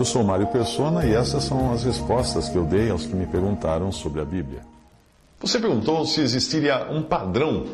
Eu 0.00 0.04
sou 0.06 0.24
Mário 0.24 0.46
Persona 0.46 1.04
e 1.04 1.12
essas 1.12 1.44
são 1.44 1.74
as 1.74 1.84
respostas 1.84 2.48
que 2.48 2.56
eu 2.56 2.64
dei 2.64 2.88
aos 2.88 3.04
que 3.04 3.14
me 3.14 3.26
perguntaram 3.26 3.92
sobre 3.92 4.22
a 4.22 4.24
Bíblia. 4.24 4.62
Você 5.40 5.58
perguntou 5.58 6.06
se 6.06 6.22
existiria 6.22 6.90
um 6.90 7.02
padrão 7.02 7.66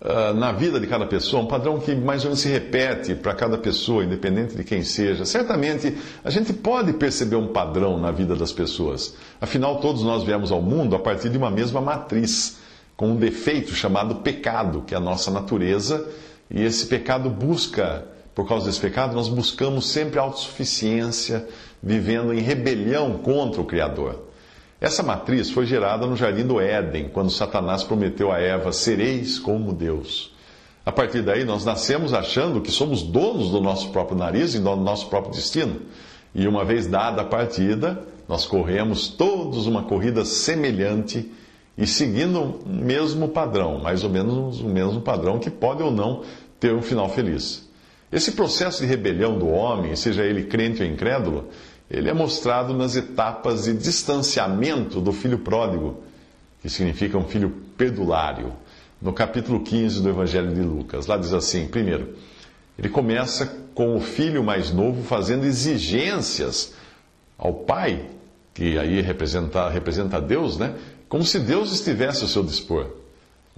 uh, 0.00 0.32
na 0.32 0.52
vida 0.52 0.78
de 0.78 0.86
cada 0.86 1.06
pessoa, 1.06 1.42
um 1.42 1.48
padrão 1.48 1.80
que 1.80 1.92
mais 1.92 2.22
ou 2.22 2.28
menos 2.28 2.38
se 2.38 2.48
repete 2.48 3.16
para 3.16 3.34
cada 3.34 3.58
pessoa, 3.58 4.04
independente 4.04 4.54
de 4.54 4.62
quem 4.62 4.84
seja. 4.84 5.24
Certamente 5.24 5.92
a 6.22 6.30
gente 6.30 6.52
pode 6.52 6.92
perceber 6.92 7.34
um 7.34 7.48
padrão 7.48 7.98
na 7.98 8.12
vida 8.12 8.36
das 8.36 8.52
pessoas. 8.52 9.16
Afinal, 9.40 9.80
todos 9.80 10.04
nós 10.04 10.22
viemos 10.22 10.52
ao 10.52 10.62
mundo 10.62 10.94
a 10.94 11.00
partir 11.00 11.30
de 11.30 11.36
uma 11.36 11.50
mesma 11.50 11.80
matriz, 11.80 12.58
com 12.96 13.08
um 13.08 13.16
defeito 13.16 13.74
chamado 13.74 14.14
pecado, 14.22 14.84
que 14.86 14.94
é 14.94 14.98
a 14.98 15.00
nossa 15.00 15.32
natureza, 15.32 16.08
e 16.48 16.62
esse 16.62 16.86
pecado 16.86 17.28
busca 17.28 18.04
por 18.36 18.46
causa 18.46 18.66
desse 18.66 18.78
pecado, 18.78 19.14
nós 19.14 19.28
buscamos 19.28 19.86
sempre 19.86 20.18
autossuficiência, 20.18 21.48
vivendo 21.82 22.34
em 22.34 22.40
rebelião 22.40 23.14
contra 23.14 23.62
o 23.62 23.64
Criador. 23.64 24.26
Essa 24.78 25.02
matriz 25.02 25.50
foi 25.50 25.64
gerada 25.64 26.06
no 26.06 26.14
jardim 26.14 26.46
do 26.46 26.60
Éden, 26.60 27.08
quando 27.08 27.30
Satanás 27.30 27.82
prometeu 27.82 28.30
a 28.30 28.38
Eva: 28.38 28.72
sereis 28.72 29.38
como 29.38 29.72
Deus. 29.72 30.34
A 30.84 30.92
partir 30.92 31.22
daí, 31.22 31.46
nós 31.46 31.64
nascemos 31.64 32.12
achando 32.12 32.60
que 32.60 32.70
somos 32.70 33.02
donos 33.02 33.50
do 33.50 33.58
nosso 33.58 33.88
próprio 33.88 34.18
nariz 34.18 34.54
e 34.54 34.58
do 34.58 34.76
nosso 34.76 35.08
próprio 35.08 35.32
destino. 35.32 35.80
E 36.34 36.46
uma 36.46 36.62
vez 36.62 36.86
dada 36.86 37.22
a 37.22 37.24
partida, 37.24 38.04
nós 38.28 38.44
corremos 38.44 39.08
todos 39.08 39.66
uma 39.66 39.84
corrida 39.84 40.26
semelhante 40.26 41.32
e 41.78 41.86
seguindo 41.86 42.38
o 42.42 42.68
mesmo 42.68 43.28
padrão, 43.28 43.78
mais 43.78 44.04
ou 44.04 44.10
menos 44.10 44.60
o 44.60 44.68
mesmo 44.68 45.00
padrão 45.00 45.38
que 45.38 45.48
pode 45.48 45.82
ou 45.82 45.90
não 45.90 46.22
ter 46.60 46.74
um 46.74 46.82
final 46.82 47.08
feliz. 47.08 47.65
Esse 48.10 48.32
processo 48.32 48.80
de 48.80 48.86
rebelião 48.86 49.38
do 49.38 49.48
homem, 49.48 49.96
seja 49.96 50.22
ele 50.24 50.44
crente 50.44 50.82
ou 50.82 50.88
incrédulo, 50.88 51.48
ele 51.90 52.08
é 52.08 52.12
mostrado 52.12 52.74
nas 52.74 52.96
etapas 52.96 53.64
de 53.64 53.72
distanciamento 53.72 55.00
do 55.00 55.12
filho 55.12 55.38
pródigo, 55.38 56.02
que 56.62 56.68
significa 56.68 57.18
um 57.18 57.24
filho 57.24 57.50
perdulário, 57.76 58.52
no 59.00 59.12
capítulo 59.12 59.60
15 59.60 60.02
do 60.02 60.08
Evangelho 60.08 60.54
de 60.54 60.62
Lucas. 60.62 61.06
Lá 61.06 61.16
diz 61.16 61.32
assim: 61.32 61.66
primeiro, 61.66 62.16
ele 62.78 62.88
começa 62.88 63.46
com 63.74 63.94
o 63.96 64.00
filho 64.00 64.42
mais 64.42 64.72
novo 64.72 65.02
fazendo 65.04 65.44
exigências 65.44 66.74
ao 67.36 67.52
pai, 67.52 68.08
que 68.54 68.78
aí 68.78 69.00
representa, 69.00 69.68
representa 69.68 70.20
Deus, 70.20 70.56
né? 70.56 70.74
Como 71.08 71.24
se 71.24 71.38
Deus 71.38 71.72
estivesse 71.72 72.22
ao 72.22 72.28
seu 72.28 72.42
dispor. 72.42 72.90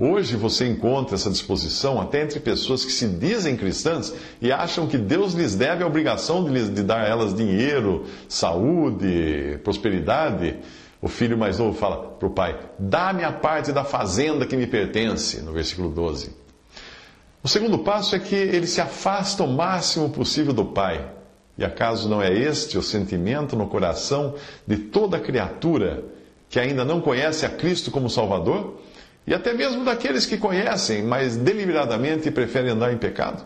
Hoje 0.01 0.37
você 0.37 0.65
encontra 0.65 1.17
essa 1.17 1.29
disposição 1.29 2.01
até 2.01 2.23
entre 2.23 2.39
pessoas 2.39 2.85
que 2.85 2.93
se 2.93 3.09
dizem 3.09 3.57
cristãs 3.57 4.15
e 4.41 4.53
acham 4.53 4.87
que 4.87 4.97
Deus 4.97 5.33
lhes 5.33 5.57
deve 5.57 5.83
a 5.83 5.89
obrigação 5.89 6.45
de, 6.45 6.51
lhes, 6.51 6.73
de 6.73 6.85
dar 6.85 7.01
a 7.01 7.09
elas 7.09 7.35
dinheiro, 7.35 8.05
saúde, 8.29 9.59
prosperidade. 9.65 10.57
O 11.03 11.09
filho 11.09 11.37
mais 11.37 11.59
novo 11.59 11.77
fala 11.77 12.11
para 12.11 12.29
o 12.29 12.31
pai: 12.31 12.57
Dá-me 12.79 13.25
a 13.25 13.33
parte 13.33 13.73
da 13.73 13.83
fazenda 13.83 14.47
que 14.47 14.57
me 14.57 14.69
pertence, 14.69 15.41
no 15.41 15.53
versículo 15.53 15.89
12. 15.89 16.31
O 17.43 17.49
segundo 17.49 17.81
passo 17.81 18.15
é 18.15 18.21
que 18.21 18.37
ele 18.37 18.69
se 18.69 18.81
afasta 18.81 19.43
o 19.43 19.49
máximo 19.49 20.11
possível 20.11 20.53
do 20.53 20.65
pai. 20.65 21.11
E 21.57 21.65
acaso 21.65 22.09
não 22.09 22.23
é 22.23 22.33
este 22.33 22.79
o 22.79 22.83
sentimento 22.83 23.57
no 23.57 23.67
coração 23.67 24.37
de 24.65 24.77
toda 24.77 25.19
criatura 25.19 26.05
que 26.49 26.61
ainda 26.61 26.85
não 26.85 27.01
conhece 27.01 27.45
a 27.45 27.49
Cristo 27.49 27.91
como 27.91 28.09
Salvador? 28.09 28.81
E 29.29 29.35
até 29.35 29.53
mesmo 29.53 29.85
daqueles 29.85 30.25
que 30.25 30.39
conhecem, 30.39 31.03
mas 31.03 31.37
deliberadamente 31.37 32.31
preferem 32.31 32.71
andar 32.71 32.95
em 32.95 32.97
pecado. 32.97 33.45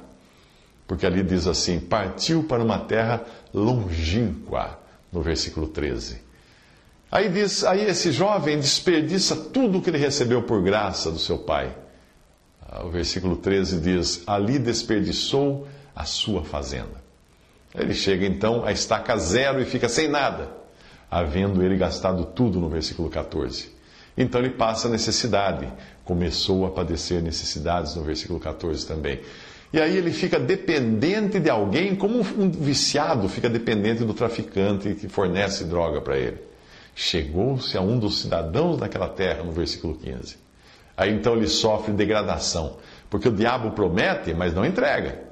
Porque 0.86 1.04
ali 1.04 1.24
diz 1.24 1.48
assim: 1.48 1.80
partiu 1.80 2.44
para 2.44 2.62
uma 2.62 2.78
terra 2.78 3.24
longínqua, 3.52 4.78
no 5.10 5.20
versículo 5.22 5.66
13. 5.66 6.20
Aí 7.10 7.28
diz, 7.28 7.64
aí 7.64 7.84
esse 7.84 8.12
jovem 8.12 8.60
desperdiça 8.60 9.34
tudo 9.34 9.78
o 9.78 9.82
que 9.82 9.90
ele 9.90 9.98
recebeu 9.98 10.44
por 10.44 10.62
graça 10.62 11.10
do 11.10 11.18
seu 11.18 11.36
pai. 11.36 11.76
Ah, 12.64 12.86
o 12.86 12.88
versículo 12.88 13.34
13 13.34 13.80
diz: 13.80 14.22
ali 14.24 14.60
desperdiçou 14.60 15.66
a 15.96 16.04
sua 16.04 16.44
fazenda. 16.44 17.02
Ele 17.74 17.92
chega 17.92 18.24
então 18.24 18.64
a 18.64 18.70
estaca 18.70 19.16
zero 19.16 19.60
e 19.60 19.64
fica 19.64 19.88
sem 19.88 20.06
nada, 20.06 20.48
havendo 21.10 21.60
ele 21.60 21.76
gastado 21.76 22.24
tudo 22.24 22.60
no 22.60 22.68
versículo 22.68 23.10
14. 23.10 23.81
Então 24.16 24.40
ele 24.40 24.50
passa 24.50 24.88
necessidade. 24.88 25.68
Começou 26.04 26.66
a 26.66 26.70
padecer 26.70 27.22
necessidades, 27.22 27.94
no 27.94 28.02
versículo 28.02 28.38
14 28.38 28.86
também. 28.86 29.20
E 29.72 29.80
aí 29.80 29.96
ele 29.96 30.10
fica 30.10 30.38
dependente 30.38 31.40
de 31.40 31.48
alguém, 31.48 31.96
como 31.96 32.18
um 32.20 32.50
viciado 32.50 33.28
fica 33.28 33.48
dependente 33.48 34.04
do 34.04 34.12
traficante 34.12 34.94
que 34.94 35.08
fornece 35.08 35.64
droga 35.64 36.00
para 36.00 36.18
ele. 36.18 36.38
Chegou-se 36.94 37.76
a 37.78 37.80
um 37.80 37.98
dos 37.98 38.20
cidadãos 38.20 38.76
daquela 38.76 39.08
terra, 39.08 39.42
no 39.42 39.52
versículo 39.52 39.94
15. 39.94 40.36
Aí 40.94 41.10
então 41.10 41.34
ele 41.34 41.48
sofre 41.48 41.94
degradação, 41.94 42.76
porque 43.08 43.28
o 43.28 43.32
diabo 43.32 43.70
promete, 43.70 44.34
mas 44.34 44.52
não 44.52 44.64
entrega. 44.64 45.31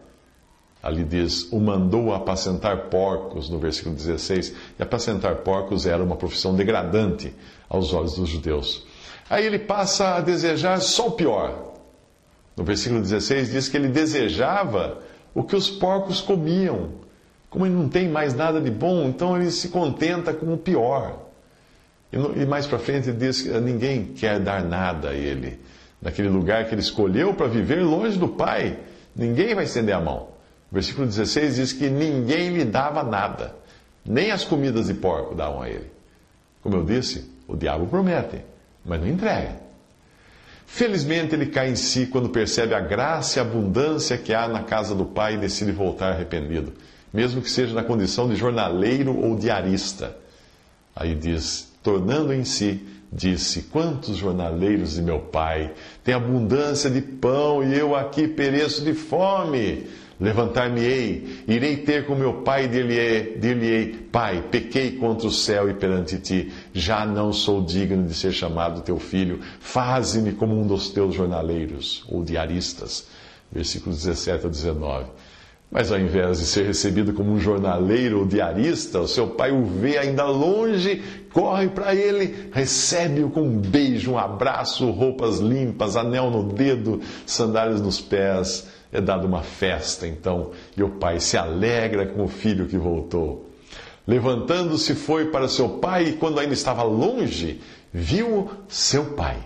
Ali 0.82 1.04
diz: 1.04 1.50
o 1.52 1.60
mandou 1.60 2.14
apacentar 2.14 2.88
porcos, 2.88 3.50
no 3.50 3.58
versículo 3.58 3.94
16. 3.94 4.54
E 4.78 4.82
apacentar 4.82 5.36
porcos 5.36 5.86
era 5.86 6.02
uma 6.02 6.16
profissão 6.16 6.54
degradante 6.54 7.34
aos 7.68 7.92
olhos 7.92 8.14
dos 8.14 8.28
judeus. 8.28 8.86
Aí 9.28 9.46
ele 9.46 9.58
passa 9.58 10.16
a 10.16 10.20
desejar 10.20 10.80
só 10.80 11.08
o 11.08 11.12
pior. 11.12 11.74
No 12.56 12.64
versículo 12.64 13.00
16 13.00 13.52
diz 13.52 13.68
que 13.68 13.76
ele 13.76 13.88
desejava 13.88 14.98
o 15.34 15.42
que 15.42 15.54
os 15.54 15.70
porcos 15.70 16.20
comiam. 16.20 16.90
Como 17.48 17.66
ele 17.66 17.74
não 17.74 17.88
tem 17.88 18.08
mais 18.08 18.34
nada 18.34 18.60
de 18.60 18.70
bom, 18.70 19.04
então 19.04 19.36
ele 19.36 19.50
se 19.50 19.68
contenta 19.68 20.32
com 20.32 20.52
o 20.52 20.58
pior. 20.58 21.26
E 22.12 22.44
mais 22.44 22.66
para 22.66 22.78
frente 22.78 23.12
diz 23.12 23.42
que 23.42 23.48
ninguém 23.60 24.06
quer 24.06 24.40
dar 24.40 24.64
nada 24.64 25.10
a 25.10 25.14
ele. 25.14 25.60
Naquele 26.02 26.28
lugar 26.28 26.66
que 26.66 26.74
ele 26.74 26.80
escolheu 26.80 27.34
para 27.34 27.46
viver 27.46 27.82
longe 27.82 28.18
do 28.18 28.28
Pai, 28.28 28.78
ninguém 29.14 29.54
vai 29.54 29.64
estender 29.64 29.94
a 29.94 30.00
mão. 30.00 30.28
O 30.70 30.74
versículo 30.74 31.06
16 31.06 31.56
diz 31.56 31.72
que 31.72 31.90
ninguém 31.90 32.50
lhe 32.50 32.64
dava 32.64 33.02
nada, 33.02 33.54
nem 34.04 34.30
as 34.30 34.44
comidas 34.44 34.86
de 34.86 34.94
porco 34.94 35.34
davam 35.34 35.62
a 35.62 35.68
ele. 35.68 35.90
Como 36.62 36.76
eu 36.76 36.84
disse, 36.84 37.28
o 37.48 37.56
diabo 37.56 37.86
promete, 37.86 38.40
mas 38.84 39.00
não 39.00 39.08
entrega. 39.08 39.56
Felizmente 40.66 41.34
ele 41.34 41.46
cai 41.46 41.70
em 41.70 41.74
si 41.74 42.06
quando 42.06 42.28
percebe 42.28 42.74
a 42.74 42.80
graça 42.80 43.38
e 43.38 43.40
a 43.40 43.42
abundância 43.42 44.16
que 44.16 44.32
há 44.32 44.46
na 44.46 44.62
casa 44.62 44.94
do 44.94 45.04
Pai 45.04 45.34
e 45.34 45.38
decide 45.38 45.72
voltar 45.72 46.12
arrependido, 46.12 46.72
mesmo 47.12 47.42
que 47.42 47.50
seja 47.50 47.74
na 47.74 47.82
condição 47.82 48.28
de 48.28 48.36
jornaleiro 48.36 49.18
ou 49.18 49.34
diarista. 49.34 50.16
Aí 50.94 51.16
diz: 51.16 51.72
tornando 51.82 52.32
em 52.32 52.44
si, 52.44 52.86
disse: 53.12 53.62
Quantos 53.62 54.16
jornaleiros 54.16 54.94
de 54.94 55.02
meu 55.02 55.18
pai 55.18 55.72
têm 56.04 56.14
abundância 56.14 56.88
de 56.88 57.00
pão 57.00 57.64
e 57.64 57.76
eu 57.76 57.96
aqui 57.96 58.28
pereço 58.28 58.84
de 58.84 58.94
fome? 58.94 59.88
Levantar-me-ei, 60.20 61.44
irei 61.48 61.78
ter 61.78 62.04
com 62.04 62.14
meu 62.14 62.42
pai 62.42 62.66
e 62.66 62.68
dir-lhe-ei: 62.68 63.86
Pai, 64.12 64.44
pequei 64.50 64.92
contra 64.92 65.26
o 65.26 65.30
céu 65.30 65.70
e 65.70 65.72
perante 65.72 66.18
ti, 66.18 66.52
já 66.74 67.06
não 67.06 67.32
sou 67.32 67.64
digno 67.64 68.06
de 68.06 68.12
ser 68.12 68.30
chamado 68.30 68.82
teu 68.82 68.98
filho, 68.98 69.40
faze-me 69.60 70.32
como 70.32 70.60
um 70.60 70.66
dos 70.66 70.90
teus 70.90 71.14
jornaleiros 71.14 72.04
ou 72.06 72.22
diaristas. 72.22 73.06
Versículos 73.50 74.02
17 74.04 74.46
a 74.46 74.50
19. 74.50 75.06
Mas 75.70 75.90
ao 75.90 75.98
invés 75.98 76.40
de 76.40 76.44
ser 76.44 76.66
recebido 76.66 77.14
como 77.14 77.32
um 77.32 77.40
jornaleiro 77.40 78.18
ou 78.18 78.26
diarista, 78.26 79.00
o 79.00 79.08
seu 79.08 79.28
pai 79.28 79.52
o 79.52 79.64
vê 79.64 79.96
ainda 79.96 80.24
longe, 80.24 81.00
corre 81.32 81.68
para 81.68 81.94
ele, 81.94 82.50
recebe-o 82.52 83.30
com 83.30 83.42
um 83.42 83.58
beijo, 83.58 84.12
um 84.12 84.18
abraço, 84.18 84.90
roupas 84.90 85.38
limpas, 85.38 85.96
anel 85.96 86.30
no 86.30 86.52
dedo, 86.52 87.00
sandálias 87.24 87.80
nos 87.80 88.00
pés 88.00 88.79
é 88.92 89.00
dada 89.00 89.26
uma 89.26 89.42
festa, 89.42 90.06
então, 90.06 90.50
e 90.76 90.82
o 90.82 90.88
pai 90.88 91.20
se 91.20 91.36
alegra 91.36 92.06
com 92.06 92.24
o 92.24 92.28
filho 92.28 92.66
que 92.66 92.76
voltou. 92.76 93.48
Levantando-se, 94.06 94.94
foi 94.94 95.26
para 95.26 95.46
seu 95.48 95.68
pai, 95.68 96.08
e 96.08 96.12
quando 96.14 96.40
ainda 96.40 96.54
estava 96.54 96.82
longe, 96.82 97.60
viu 97.92 98.50
seu 98.68 99.04
pai. 99.14 99.38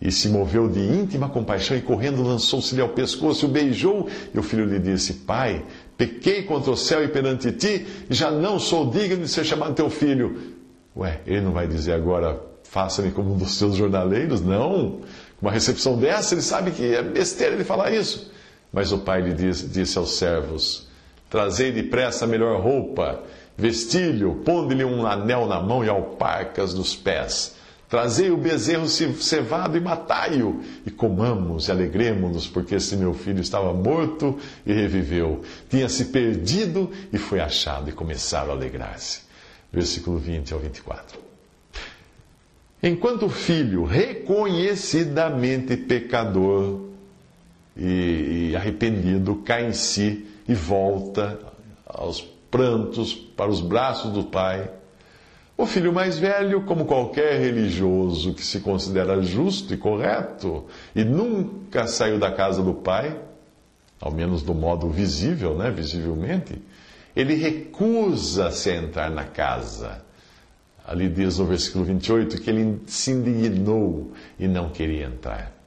E 0.00 0.10
se 0.10 0.28
moveu 0.28 0.66
de 0.68 0.80
íntima 0.80 1.28
compaixão 1.28 1.76
e 1.76 1.82
correndo 1.82 2.22
lançou-se-lhe 2.22 2.80
ao 2.80 2.88
pescoço 2.88 3.46
o 3.46 3.48
beijou. 3.50 4.08
E 4.32 4.38
o 4.38 4.42
filho 4.42 4.64
lhe 4.64 4.78
disse: 4.78 5.12
Pai, 5.12 5.62
pequei 5.96 6.42
contra 6.44 6.70
o 6.70 6.76
céu 6.76 7.04
e 7.04 7.08
perante 7.08 7.52
ti, 7.52 7.86
e 8.08 8.14
já 8.14 8.30
não 8.30 8.58
sou 8.58 8.88
digno 8.88 9.18
de 9.18 9.28
ser 9.28 9.44
chamado 9.44 9.74
teu 9.74 9.90
filho. 9.90 10.54
Ué, 10.96 11.20
ele 11.26 11.42
não 11.42 11.52
vai 11.52 11.66
dizer 11.66 11.92
agora, 11.92 12.40
faça-me 12.64 13.10
como 13.10 13.34
um 13.34 13.36
dos 13.36 13.56
seus 13.56 13.76
jornaleiros? 13.76 14.40
Não. 14.40 15.00
Com 15.38 15.46
uma 15.46 15.52
recepção 15.52 15.98
dessa, 15.98 16.34
ele 16.34 16.42
sabe 16.42 16.70
que 16.70 16.94
é 16.94 17.02
besteira 17.02 17.54
ele 17.54 17.64
falar 17.64 17.90
isso. 17.90 18.30
Mas 18.72 18.92
o 18.92 18.98
pai 18.98 19.22
lhe 19.22 19.34
disse, 19.34 19.66
disse 19.66 19.98
aos 19.98 20.16
servos: 20.16 20.88
Trazei 21.28 21.72
depressa 21.72 22.24
a 22.24 22.28
melhor 22.28 22.60
roupa, 22.60 23.22
vestilho, 23.56 24.42
ponde-lhe 24.44 24.84
um 24.84 25.06
anel 25.06 25.46
na 25.46 25.60
mão 25.60 25.84
e 25.84 25.88
alparcas 25.88 26.74
nos 26.74 26.94
pés 26.94 27.58
Trazei 27.90 28.30
o 28.30 28.36
bezerro 28.36 28.86
cevado 28.88 29.76
e 29.76 29.80
matai-o, 29.80 30.62
e 30.86 30.92
comamos 30.92 31.66
e 31.66 31.72
alegremos-nos, 31.72 32.46
porque 32.46 32.76
esse 32.76 32.96
meu 32.96 33.12
filho 33.12 33.40
estava 33.40 33.74
morto 33.74 34.38
e 34.64 34.72
reviveu, 34.72 35.42
tinha 35.68 35.88
se 35.88 36.04
perdido 36.04 36.88
e 37.12 37.18
foi 37.18 37.40
achado, 37.40 37.90
e 37.90 37.92
começaram 37.92 38.52
a 38.52 38.54
alegrar-se. 38.54 39.22
Versículo 39.72 40.18
20 40.18 40.54
ao 40.54 40.60
24. 40.60 41.18
Enquanto 42.80 43.26
o 43.26 43.28
filho, 43.28 43.82
reconhecidamente 43.84 45.76
pecador 45.76 46.89
e, 47.80 48.50
e 48.50 48.56
arrependido, 48.56 49.36
cai 49.36 49.66
em 49.66 49.72
si 49.72 50.26
e 50.46 50.54
volta 50.54 51.38
aos 51.86 52.20
prantos 52.50 53.14
para 53.14 53.50
os 53.50 53.60
braços 53.60 54.12
do 54.12 54.24
pai, 54.24 54.70
o 55.56 55.66
filho 55.66 55.92
mais 55.92 56.18
velho, 56.18 56.62
como 56.62 56.86
qualquer 56.86 57.38
religioso 57.38 58.32
que 58.32 58.42
se 58.42 58.60
considera 58.60 59.20
justo 59.22 59.74
e 59.74 59.76
correto 59.76 60.64
e 60.94 61.04
nunca 61.04 61.86
saiu 61.86 62.18
da 62.18 62.32
casa 62.32 62.62
do 62.62 62.74
pai, 62.74 63.14
ao 64.00 64.10
menos 64.10 64.42
do 64.42 64.54
modo 64.54 64.88
visível, 64.88 65.54
né, 65.54 65.70
visivelmente, 65.70 66.60
ele 67.14 67.34
recusa-se 67.34 68.70
a 68.70 68.76
entrar 68.76 69.10
na 69.10 69.24
casa. 69.24 70.02
Ali 70.86 71.08
diz 71.08 71.38
no 71.38 71.44
versículo 71.44 71.84
28 71.84 72.40
que 72.40 72.48
ele 72.48 72.80
se 72.86 73.10
indignou 73.10 74.12
e 74.38 74.48
não 74.48 74.70
queria 74.70 75.06
entrar. 75.06 75.59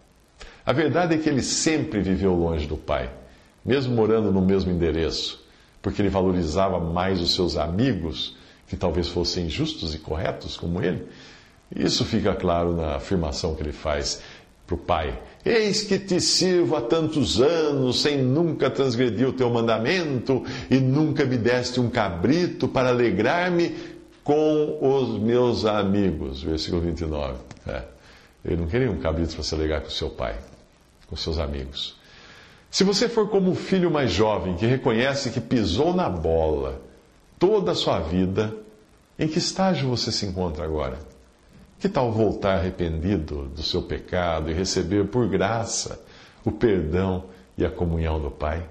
A 0.65 0.71
verdade 0.71 1.15
é 1.15 1.17
que 1.17 1.27
ele 1.27 1.41
sempre 1.41 1.99
viveu 1.99 2.33
longe 2.33 2.65
do 2.65 2.77
pai, 2.77 3.09
mesmo 3.65 3.93
morando 3.93 4.31
no 4.31 4.41
mesmo 4.41 4.71
endereço, 4.71 5.43
porque 5.81 6.01
ele 6.01 6.09
valorizava 6.09 6.79
mais 6.79 7.19
os 7.19 7.33
seus 7.33 7.57
amigos 7.57 8.35
que 8.67 8.77
talvez 8.77 9.09
fossem 9.09 9.49
justos 9.49 9.93
e 9.93 9.99
corretos 9.99 10.55
como 10.55 10.81
ele. 10.81 11.05
Isso 11.75 12.05
fica 12.05 12.33
claro 12.33 12.75
na 12.75 12.95
afirmação 12.95 13.55
que 13.55 13.61
ele 13.61 13.73
faz 13.73 14.21
para 14.65 14.75
o 14.75 14.77
pai: 14.77 15.19
Eis 15.43 15.83
que 15.83 15.99
te 15.99 16.21
sirvo 16.21 16.75
há 16.75 16.81
tantos 16.81 17.41
anos, 17.41 18.01
sem 18.01 18.17
nunca 18.19 18.69
transgredir 18.69 19.27
o 19.27 19.33
teu 19.33 19.49
mandamento, 19.49 20.43
e 20.69 20.79
nunca 20.79 21.25
me 21.25 21.37
deste 21.37 21.79
um 21.79 21.89
cabrito 21.89 22.67
para 22.67 22.89
alegrar-me 22.89 23.75
com 24.23 24.77
os 24.81 25.19
meus 25.21 25.65
amigos. 25.65 26.41
Versículo 26.41 26.81
29. 26.81 27.39
É. 27.67 27.83
Ele 28.45 28.57
não 28.57 28.67
queria 28.67 28.91
um 28.91 28.97
cabrito 28.97 29.35
para 29.35 29.43
se 29.43 29.55
alegrar 29.55 29.81
com 29.81 29.89
seu 29.89 30.09
pai, 30.09 30.35
com 31.13 31.15
seus 31.15 31.37
amigos. 31.37 31.95
Se 32.71 32.83
você 32.83 33.07
for 33.07 33.29
como 33.29 33.51
o 33.51 33.55
filho 33.55 33.91
mais 33.91 34.11
jovem 34.11 34.55
que 34.55 34.65
reconhece 34.65 35.29
que 35.29 35.39
pisou 35.39 35.93
na 35.93 36.09
bola 36.09 36.81
toda 37.37 37.71
a 37.71 37.75
sua 37.75 37.99
vida, 37.99 38.51
em 39.19 39.27
que 39.27 39.37
estágio 39.37 39.89
você 39.89 40.11
se 40.11 40.25
encontra 40.25 40.65
agora? 40.65 40.97
Que 41.79 41.87
tal 41.87 42.11
voltar 42.11 42.57
arrependido 42.57 43.47
do 43.55 43.61
seu 43.61 43.83
pecado 43.83 44.49
e 44.49 44.53
receber 44.55 45.05
por 45.05 45.27
graça 45.27 46.03
o 46.43 46.51
perdão 46.51 47.25
e 47.55 47.63
a 47.63 47.69
comunhão 47.69 48.19
do 48.19 48.31
Pai? 48.31 48.63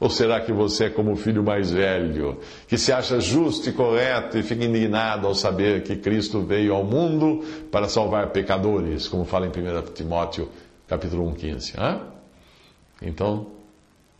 Ou 0.00 0.10
será 0.10 0.40
que 0.40 0.52
você 0.52 0.86
é 0.86 0.90
como 0.90 1.12
o 1.12 1.16
filho 1.16 1.42
mais 1.42 1.70
velho, 1.70 2.40
que 2.66 2.76
se 2.76 2.92
acha 2.92 3.20
justo 3.20 3.68
e 3.70 3.72
correto 3.72 4.36
e 4.36 4.42
fica 4.42 4.64
indignado 4.64 5.26
ao 5.26 5.34
saber 5.34 5.84
que 5.84 5.96
Cristo 5.96 6.40
veio 6.40 6.74
ao 6.74 6.84
mundo 6.84 7.44
para 7.70 7.88
salvar 7.88 8.30
pecadores, 8.30 9.06
como 9.06 9.24
fala 9.24 9.46
em 9.46 9.50
1 9.50 9.92
Timóteo 9.94 10.50
capítulo 10.88 11.30
1,15? 11.32 12.00
Então, 13.02 13.48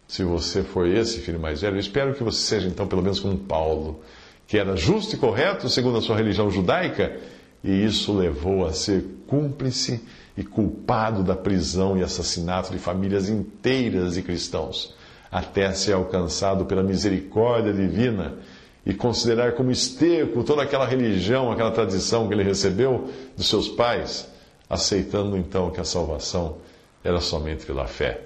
se 0.06 0.22
você 0.22 0.62
for 0.62 0.86
esse 0.86 1.20
filho 1.20 1.40
mais 1.40 1.60
velho, 1.60 1.76
eu 1.76 1.80
espero 1.80 2.14
que 2.14 2.22
você 2.22 2.38
seja 2.38 2.68
então 2.68 2.86
pelo 2.86 3.02
menos 3.02 3.20
como 3.20 3.36
Paulo, 3.38 4.00
que 4.46 4.58
era 4.58 4.76
justo 4.76 5.16
e 5.16 5.18
correto 5.18 5.68
segundo 5.68 5.98
a 5.98 6.00
sua 6.00 6.16
religião 6.16 6.50
judaica, 6.50 7.18
e 7.64 7.84
isso 7.84 8.16
levou 8.16 8.66
a 8.66 8.72
ser 8.72 9.04
cúmplice 9.26 10.02
e 10.36 10.44
culpado 10.44 11.24
da 11.24 11.34
prisão 11.34 11.98
e 11.98 12.02
assassinato 12.02 12.70
de 12.70 12.78
famílias 12.78 13.28
inteiras 13.28 14.14
de 14.14 14.22
cristãos, 14.22 14.94
até 15.30 15.72
ser 15.72 15.94
alcançado 15.94 16.64
pela 16.66 16.82
misericórdia 16.82 17.72
divina 17.72 18.34
e 18.84 18.94
considerar 18.94 19.52
como 19.54 19.72
esterco 19.72 20.44
toda 20.44 20.62
aquela 20.62 20.86
religião, 20.86 21.50
aquela 21.50 21.72
tradição 21.72 22.28
que 22.28 22.34
ele 22.34 22.44
recebeu 22.44 23.10
dos 23.36 23.48
seus 23.48 23.68
pais, 23.68 24.28
aceitando 24.68 25.36
então 25.36 25.70
que 25.70 25.80
a 25.80 25.84
salvação 25.84 26.58
era 27.02 27.20
somente 27.20 27.64
pela 27.64 27.86
fé 27.86 28.22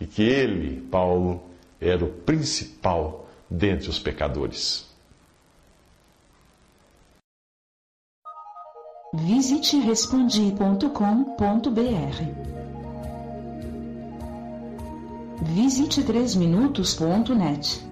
e 0.00 0.06
que 0.06 0.22
ele, 0.22 0.80
Paulo, 0.90 1.42
era 1.80 2.04
o 2.04 2.08
principal 2.08 3.26
dentre 3.50 3.88
os 3.88 3.98
pecadores. 3.98 4.86
Visite 9.14 9.78
respondi.com.br. 9.78 10.78
Visite 15.42 16.02
3minutos.net. 16.02 17.87